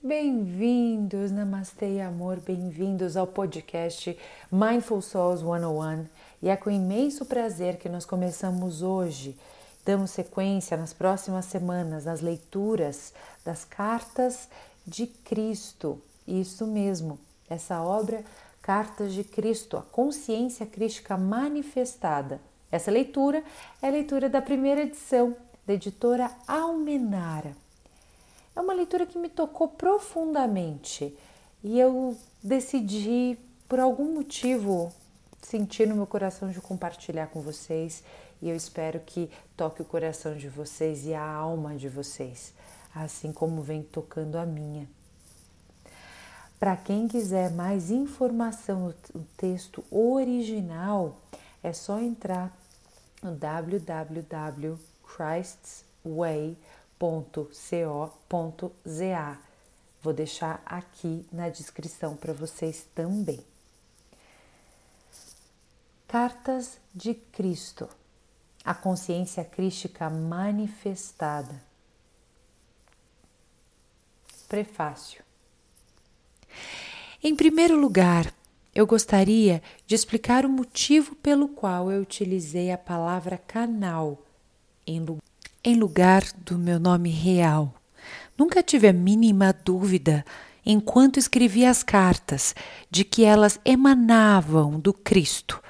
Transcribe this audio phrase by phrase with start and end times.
[0.00, 4.16] Bem-vindos, Namastê Amor, bem-vindos ao podcast
[4.50, 6.06] Mindful Souls 101
[6.40, 9.36] e é com imenso prazer que nós começamos hoje.
[9.84, 13.12] Damos sequência nas próximas semanas nas leituras
[13.44, 14.48] das cartas
[14.86, 16.00] de Cristo.
[16.28, 17.18] Isso mesmo,
[17.50, 18.24] essa obra
[18.62, 22.40] Cartas de Cristo, a consciência crística manifestada.
[22.70, 23.42] Essa leitura
[23.82, 25.36] é a leitura da primeira edição
[25.66, 27.67] da editora Almenara.
[28.58, 31.16] É uma leitura que me tocou profundamente.
[31.62, 34.92] E eu decidi, por algum motivo,
[35.40, 38.02] sentir no meu coração de compartilhar com vocês.
[38.42, 42.52] E eu espero que toque o coração de vocês e a alma de vocês,
[42.92, 44.88] assim como vem tocando a minha.
[46.58, 51.16] Para quem quiser mais informação no texto original,
[51.62, 52.52] é só entrar
[53.22, 53.36] no
[56.98, 59.38] www.christsway.co.za.
[60.02, 63.40] Vou deixar aqui na descrição para vocês também.
[66.06, 67.88] Cartas de Cristo,
[68.64, 71.60] a consciência crística manifestada.
[74.48, 75.22] Prefácio.
[77.22, 78.32] Em primeiro lugar,
[78.74, 84.22] eu gostaria de explicar o motivo pelo qual eu utilizei a palavra canal
[84.86, 85.27] em lugar
[86.44, 87.74] do meu nome real.
[88.36, 90.24] Nunca tive a mínima dúvida,
[90.64, 92.54] enquanto escrevia as cartas,
[92.90, 95.60] de que elas emanavam do Cristo.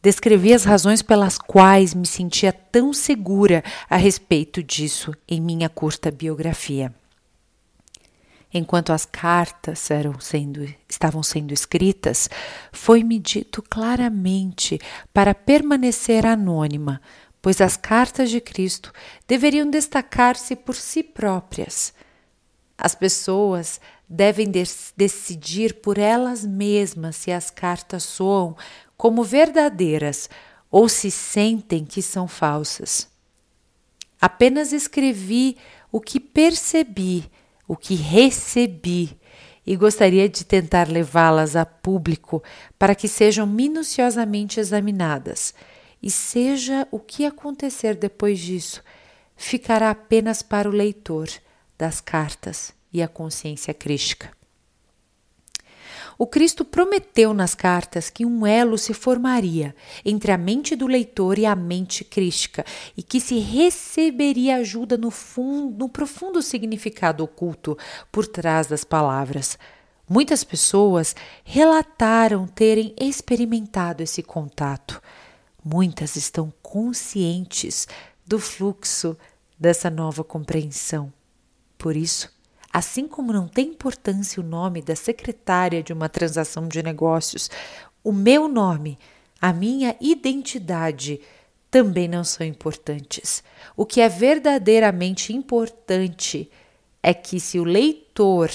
[0.00, 6.10] Descrevi as razões pelas quais me sentia tão segura a respeito disso em minha curta
[6.10, 6.94] biografia.
[8.56, 12.30] Enquanto as cartas eram sendo, estavam sendo escritas,
[12.70, 14.78] foi-me dito claramente
[15.12, 17.00] para permanecer anônima,
[17.44, 18.90] pois as cartas de Cristo
[19.28, 21.92] deveriam destacar-se por si próprias.
[22.78, 23.78] As pessoas
[24.08, 24.50] devem
[24.96, 28.56] decidir por elas mesmas se as cartas soam
[28.96, 30.30] como verdadeiras
[30.70, 33.08] ou se sentem que são falsas.
[34.18, 35.58] Apenas escrevi
[35.92, 37.30] o que percebi
[37.68, 39.18] o que recebi
[39.66, 42.42] e gostaria de tentar levá-las a público
[42.78, 45.52] para que sejam minuciosamente examinadas.
[46.04, 48.82] E seja o que acontecer depois disso,
[49.34, 51.30] ficará apenas para o leitor
[51.78, 54.30] das cartas e a consciência crística.
[56.18, 61.38] O Cristo prometeu nas cartas que um elo se formaria entre a mente do leitor
[61.38, 67.78] e a mente crística e que se receberia ajuda no, fundo, no profundo significado oculto
[68.12, 69.58] por trás das palavras.
[70.06, 75.00] Muitas pessoas relataram terem experimentado esse contato.
[75.64, 77.88] Muitas estão conscientes
[78.26, 79.16] do fluxo
[79.58, 81.12] dessa nova compreensão.
[81.78, 82.34] Por isso,
[82.74, 87.48] Assim como não tem importância o nome da secretária de uma transação de negócios,
[88.02, 88.98] o meu nome,
[89.40, 91.20] a minha identidade
[91.70, 93.44] também não são importantes.
[93.76, 96.50] O que é verdadeiramente importante
[97.00, 98.50] é que se o leitor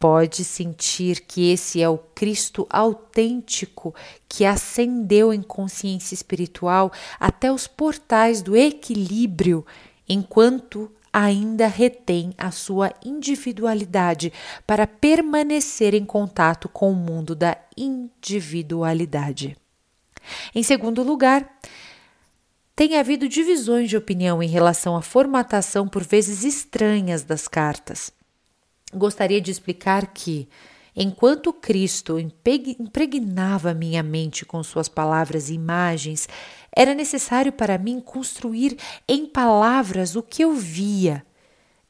[0.00, 3.94] pode sentir que esse é o Cristo autêntico
[4.26, 6.90] que ascendeu em consciência espiritual
[7.20, 9.64] até os portais do equilíbrio,
[10.08, 14.32] enquanto ainda retém a sua individualidade
[14.66, 19.54] para permanecer em contato com o mundo da individualidade.
[20.54, 21.58] Em segundo lugar,
[22.74, 28.10] tem havido divisões de opinião em relação à formatação por vezes estranhas das cartas.
[28.92, 30.48] Gostaria de explicar que,
[30.96, 36.28] enquanto Cristo impregnava minha mente com suas palavras e imagens,
[36.74, 38.76] era necessário para mim construir
[39.08, 41.24] em palavras o que eu via.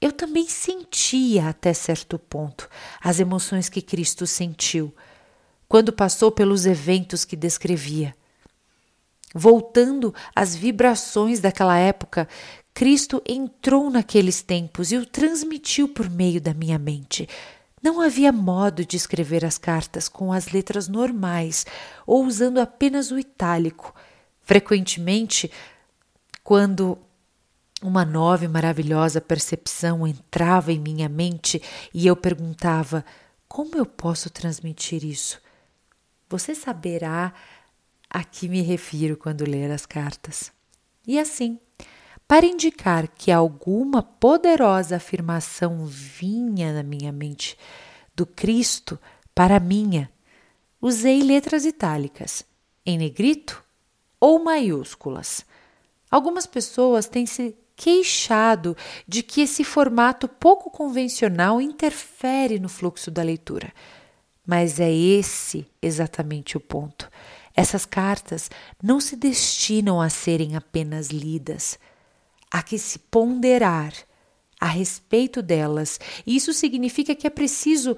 [0.01, 2.69] Eu também sentia até certo ponto
[3.03, 4.95] as emoções que Cristo sentiu
[5.69, 8.15] quando passou pelos eventos que descrevia.
[9.33, 12.27] Voltando às vibrações daquela época,
[12.73, 17.29] Cristo entrou naqueles tempos e o transmitiu por meio da minha mente.
[17.83, 21.65] Não havia modo de escrever as cartas com as letras normais
[22.07, 23.95] ou usando apenas o itálico.
[24.43, 25.51] Frequentemente,
[26.45, 26.99] quando
[27.83, 31.63] uma nova e maravilhosa percepção entrava em minha mente
[31.95, 33.05] e eu perguntava:
[33.49, 35.41] como eu posso transmitir isso?
[36.29, 37.33] Você saberá
[38.09, 40.53] a que me refiro quando ler as cartas.
[41.07, 41.59] E assim,
[42.31, 47.59] para indicar que alguma poderosa afirmação vinha na minha mente
[48.15, 48.97] do Cristo
[49.35, 50.09] para a minha,
[50.81, 52.45] usei letras itálicas
[52.87, 53.65] em negrito
[54.21, 55.45] ou maiúsculas.
[56.09, 58.77] Algumas pessoas têm se queixado
[59.09, 63.73] de que esse formato pouco convencional interfere no fluxo da leitura.
[64.47, 67.11] Mas é esse exatamente o ponto.
[67.57, 68.49] Essas cartas
[68.81, 71.77] não se destinam a serem apenas lidas.
[72.51, 73.93] Há que se ponderar
[74.61, 75.99] a respeito delas.
[76.27, 77.97] Isso significa que é preciso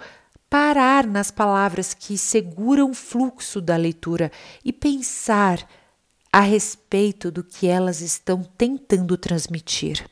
[0.49, 4.31] parar nas palavras que seguram o fluxo da leitura
[4.65, 5.67] e pensar
[6.33, 10.07] a respeito do que elas estão tentando transmitir.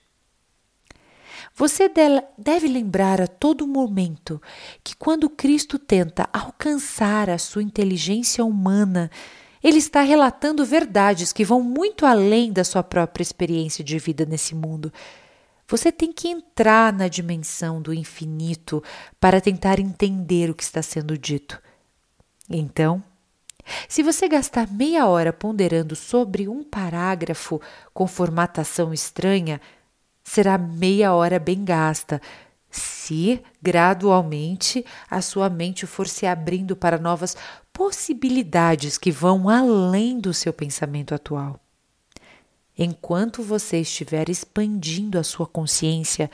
[1.54, 1.90] Você
[2.38, 4.40] deve lembrar a todo momento
[4.82, 9.10] que quando Cristo tenta alcançar a sua inteligência humana,
[9.62, 14.54] ele está relatando verdades que vão muito além da sua própria experiência de vida nesse
[14.54, 14.92] mundo.
[15.68, 18.82] Você tem que entrar na dimensão do infinito
[19.20, 21.60] para tentar entender o que está sendo dito.
[22.48, 23.02] Então,
[23.88, 27.60] se você gastar meia hora ponderando sobre um parágrafo
[27.94, 29.60] com formatação estranha,
[30.24, 32.20] será meia hora bem gasta,
[32.70, 37.36] se gradualmente a sua mente for se abrindo para novas
[37.72, 41.58] possibilidades que vão além do seu pensamento atual.
[42.78, 46.30] Enquanto você estiver expandindo a sua consciência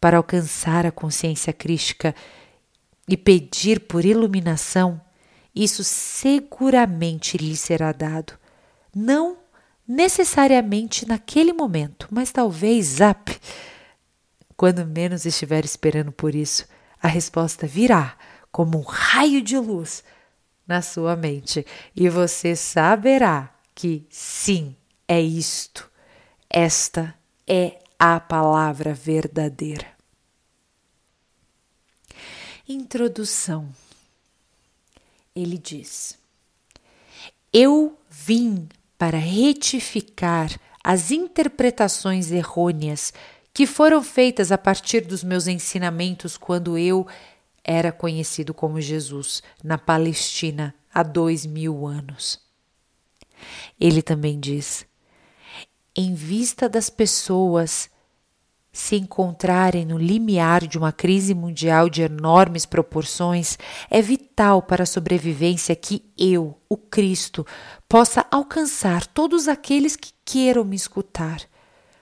[0.00, 2.14] para alcançar a consciência crística
[3.08, 5.00] e pedir por iluminação,
[5.54, 8.32] isso seguramente lhe será dado.
[8.94, 9.36] Não
[9.86, 13.38] necessariamente naquele momento, mas talvez, zap,
[14.56, 16.66] quando menos estiver esperando por isso,
[17.02, 18.16] a resposta virá
[18.50, 20.02] como um raio de luz
[20.66, 21.64] na sua mente
[21.94, 24.74] e você saberá que sim,
[25.06, 25.90] é isto.
[26.48, 27.14] Esta
[27.46, 29.86] é a palavra verdadeira.
[32.68, 33.68] Introdução.
[35.34, 36.18] Ele diz:
[37.52, 43.12] Eu vim para retificar as interpretações errôneas
[43.56, 47.06] que foram feitas a partir dos meus ensinamentos quando eu
[47.64, 52.38] era conhecido como Jesus na Palestina há dois mil anos.
[53.80, 54.84] Ele também diz:
[55.96, 57.88] em vista das pessoas
[58.70, 63.58] se encontrarem no limiar de uma crise mundial de enormes proporções,
[63.88, 67.46] é vital para a sobrevivência que eu, o Cristo,
[67.88, 71.40] possa alcançar todos aqueles que queiram me escutar.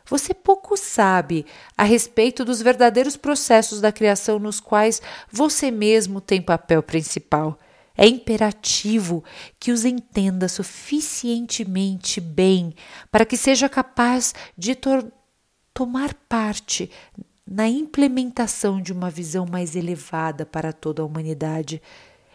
[0.06, 1.46] Você pouco sabe
[1.78, 5.00] a respeito dos verdadeiros processos da criação nos quais
[5.32, 7.58] você mesmo tem papel principal.
[7.96, 9.24] É imperativo
[9.58, 12.74] que os entenda suficientemente bem
[13.10, 14.76] para que seja capaz de
[15.72, 16.90] tomar parte
[17.46, 21.80] na implementação de uma visão mais elevada para toda a humanidade.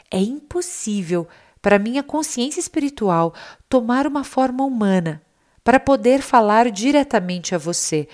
[0.10, 1.28] É impossível
[1.62, 3.34] para minha consciência espiritual
[3.68, 5.22] tomar uma forma humana
[5.70, 8.08] para poder falar diretamente a você.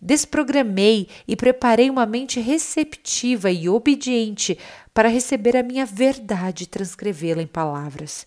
[0.00, 4.58] Desprogramei e preparei uma mente receptiva e obediente
[4.92, 8.26] para receber a minha verdade e transcrevê-la em palavras.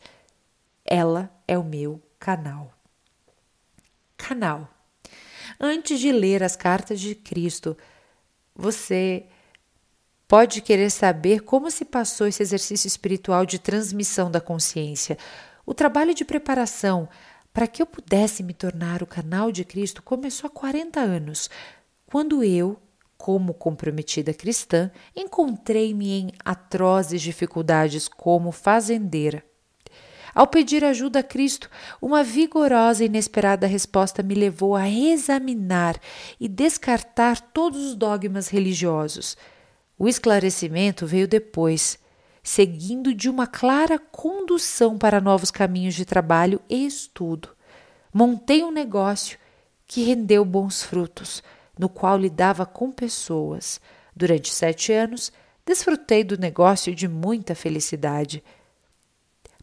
[0.86, 2.72] Ela é o meu canal.
[4.16, 4.69] Canal.
[5.60, 7.75] Antes de ler as cartas de Cristo,
[8.56, 9.25] você
[10.30, 15.18] pode querer saber como se passou esse exercício espiritual de transmissão da consciência.
[15.66, 17.10] O trabalho de preparação
[17.56, 21.50] para que eu pudesse me tornar o canal de Cristo começou há 40 anos,
[22.06, 22.78] quando eu,
[23.18, 29.42] como comprometida cristã, encontrei-me em atrozes dificuldades como fazendeira.
[30.33, 31.69] Ao pedir ajuda a Cristo,
[32.02, 35.97] uma vigorosa e inesperada resposta me levou a examinar
[36.38, 39.38] e descartar todos os dogmas religiosos.
[39.97, 41.97] O esclarecimento veio depois,
[42.45, 47.49] seguindo de uma clara condução para novos caminhos de trabalho e estudo.
[48.14, 49.40] Montei um negócio
[49.87, 51.42] que rendeu bons frutos,
[51.78, 53.81] no qual lidava com pessoas.
[54.16, 55.31] Durante sete anos,
[55.66, 58.44] desfrutei do negócio de muita felicidade.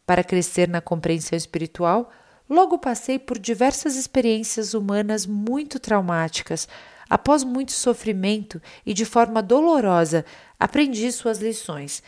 [0.05, 2.11] Para crescer na compreensão espiritual,
[2.49, 6.67] logo passei por diversas experiências humanas muito traumáticas.
[7.09, 10.25] Após muito sofrimento e de forma dolorosa,
[10.59, 12.03] aprendi suas lições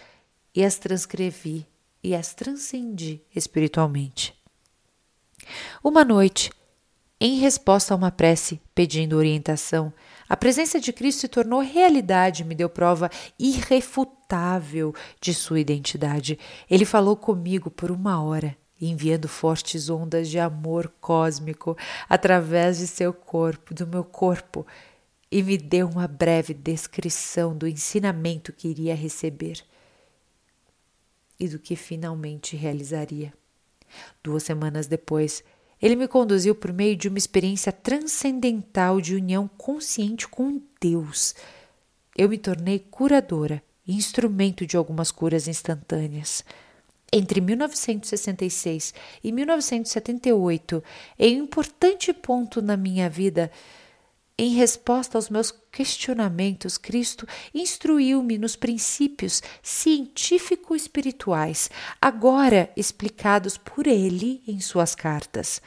[0.55, 1.67] e as transcrevi
[2.01, 4.33] e as transcendi espiritualmente.
[5.83, 6.51] Uma noite,
[7.19, 9.91] em resposta a uma prece pedindo orientação,
[10.29, 16.39] a presença de Cristo se tornou realidade e me deu prova irrefutável de sua identidade.
[16.69, 21.77] Ele falou comigo por uma hora, enviando fortes ondas de amor cósmico
[22.09, 24.65] através de seu corpo, do meu corpo,
[25.31, 29.63] e me deu uma breve descrição do ensinamento que iria receber
[31.39, 33.34] e do que finalmente realizaria.
[34.24, 35.44] Duas semanas depois,
[35.82, 41.36] Ele me conduziu por meio de uma experiência transcendental de união consciente com Deus.
[42.18, 46.44] Eu me tornei curadora e instrumento de algumas curas instantâneas.
[47.12, 50.84] Entre 1966 e 1978,
[51.20, 53.51] em um importante ponto na minha vida,
[54.38, 61.70] em resposta aos meus questionamentos, Cristo instruiu-me nos princípios científico-espirituais,
[62.01, 65.62] agora explicados por ele em suas cartas.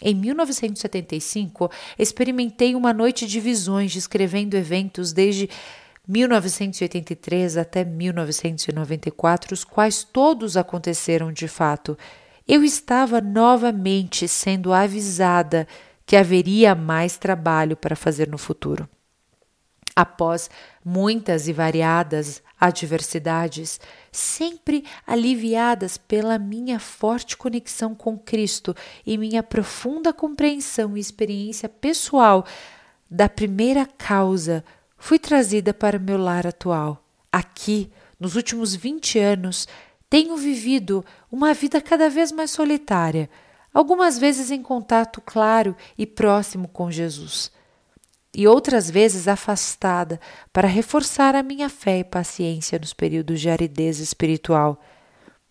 [0.00, 5.50] Em 1975, experimentei uma noite de visões descrevendo eventos desde
[6.08, 11.98] 1983 até 1994, os quais todos aconteceram de fato.
[12.48, 15.66] Eu estava novamente sendo avisada
[16.06, 18.88] que haveria mais trabalho para fazer no futuro.
[19.94, 20.48] Após
[20.84, 23.80] muitas e variadas adversidades,
[24.12, 32.46] sempre aliviadas pela minha forte conexão com Cristo e minha profunda compreensão e experiência pessoal
[33.10, 34.64] da primeira causa,
[34.98, 37.02] fui trazida para meu lar atual.
[37.32, 39.66] Aqui, nos últimos 20 anos,
[40.08, 43.28] tenho vivido uma vida cada vez mais solitária
[43.76, 47.52] algumas vezes em contato claro e próximo com Jesus,
[48.34, 50.18] e outras vezes afastada
[50.50, 54.82] para reforçar a minha fé e paciência nos períodos de aridez espiritual.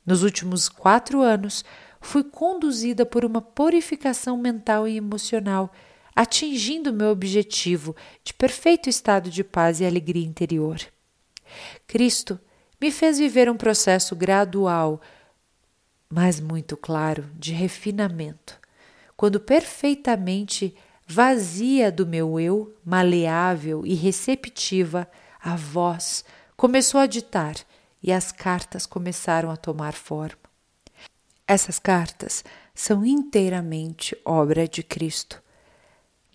[0.03, 1.63] Nos últimos quatro anos,
[2.01, 5.72] fui conduzida por uma purificação mental e emocional,
[6.15, 10.79] atingindo meu objetivo de perfeito estado de paz e alegria interior.
[11.86, 12.39] Cristo
[12.82, 15.00] me fez viver um processo gradual
[16.09, 18.59] mas muito claro, de refinamento,
[19.17, 20.75] quando perfeitamente
[21.07, 25.07] vazia do meu eu, maleável e receptiva,
[25.41, 26.25] a voz
[26.57, 27.55] começou a ditar
[28.01, 30.45] e as cartas começaram a tomar forma.
[31.47, 32.43] Essas cartas
[32.74, 35.41] são inteiramente obra de Cristo.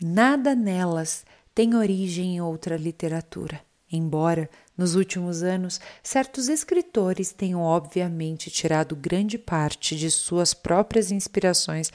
[0.00, 1.24] Nada nelas
[1.54, 3.60] tem origem em outra literatura,
[3.90, 4.48] embora
[4.80, 11.92] nos últimos anos, certos escritores tenham obviamente tirado grande parte de suas próprias inspirações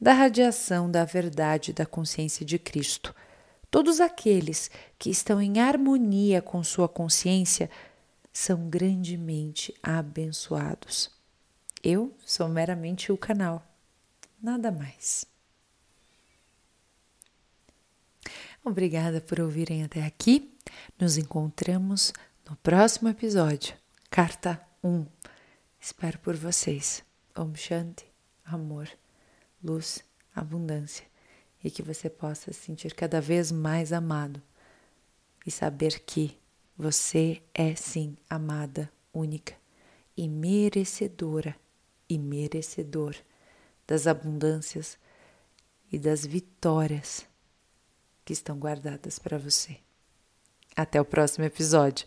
[0.00, 3.12] da radiação da verdade da consciência de Cristo.
[3.68, 7.68] Todos aqueles que estão em harmonia com sua consciência
[8.32, 11.10] são grandemente abençoados.
[11.82, 13.66] Eu sou meramente o canal,
[14.40, 15.26] nada mais.
[18.64, 20.54] Obrigada por ouvirem até aqui.
[21.00, 22.12] Nos encontramos
[22.48, 23.74] no próximo episódio,
[24.08, 25.04] Carta 1.
[25.78, 27.04] Espero por vocês.
[27.36, 28.06] Om Shanti,
[28.42, 28.88] amor,
[29.62, 30.02] luz,
[30.34, 31.04] abundância
[31.62, 34.40] e que você possa se sentir cada vez mais amado
[35.46, 36.38] e saber que
[36.74, 39.54] você é sim amada, única
[40.16, 41.54] e merecedora
[42.08, 43.14] e merecedor
[43.86, 44.98] das abundâncias
[45.92, 47.26] e das vitórias
[48.24, 49.78] que estão guardadas para você.
[50.74, 52.06] Até o próximo episódio.